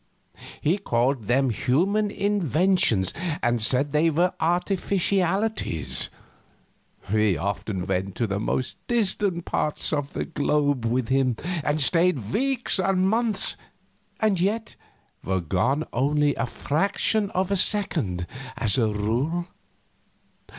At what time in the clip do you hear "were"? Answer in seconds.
4.09-4.33, 15.23-15.39